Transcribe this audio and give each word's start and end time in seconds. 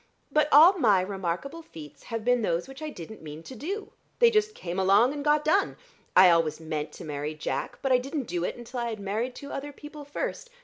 But 0.31 0.49
all 0.51 0.79
my 0.79 0.99
remarkable 0.99 1.61
feats 1.61 2.05
have 2.05 2.25
been 2.25 2.41
those 2.41 2.67
which 2.67 2.81
I 2.81 2.89
didn't 2.89 3.21
mean 3.21 3.43
to 3.43 3.55
do. 3.55 3.91
They 4.17 4.31
just 4.31 4.55
came 4.55 4.79
along 4.79 5.13
and 5.13 5.23
got 5.23 5.45
done. 5.45 5.77
I 6.15 6.31
always 6.31 6.59
meant 6.59 6.91
to 6.93 7.05
marry 7.05 7.35
Jack, 7.35 7.77
but 7.83 7.91
I 7.91 7.99
didn't 7.99 8.23
do 8.23 8.43
it 8.43 8.55
until 8.55 8.79
I 8.79 8.89
had 8.89 8.99
married 8.99 9.35
two 9.35 9.51
other 9.51 9.71
people 9.71 10.03
first. 10.03 10.49